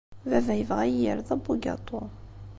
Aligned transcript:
Baba 0.29 0.53
yebɣa 0.59 0.81
ad 0.85 0.89
iyi-yerr 0.91 1.19
d 1.27 1.29
abugaṭu. 1.35 2.01